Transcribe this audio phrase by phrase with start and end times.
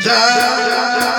[0.00, 1.17] Yeah.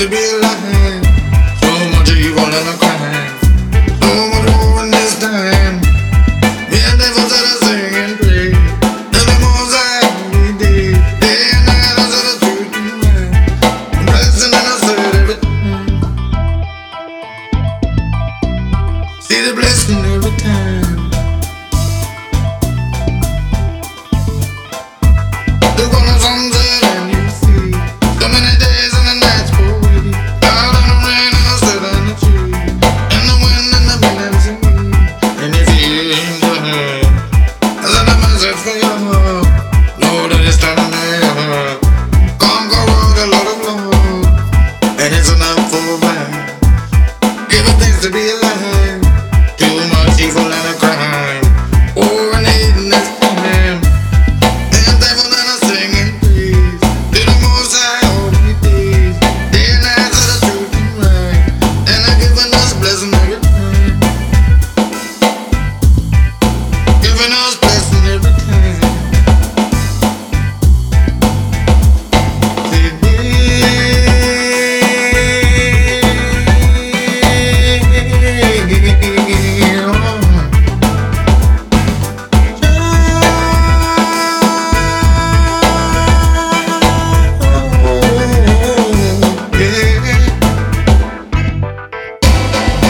[0.00, 1.04] to be alive.
[1.60, 3.36] So much evil in the crime.
[4.00, 5.76] So much war in this time.
[6.70, 8.56] We are devils that are singing free.
[9.12, 10.96] The demons are every day.
[11.20, 13.32] Day and night, I said the truth in mind.
[13.92, 15.60] I'm blessing and I said everything.
[19.20, 20.99] See the blessing every time.